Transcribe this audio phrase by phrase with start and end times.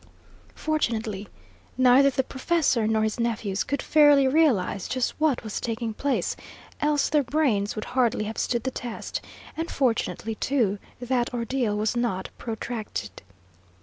[0.55, 1.27] Fortunately
[1.77, 6.35] neither the professor nor his nephews could fairly realise just what was taking place,
[6.81, 9.21] else their brains would hardly have stood the test;
[9.55, 13.21] and fortunately, too, that ordeal was not protracted.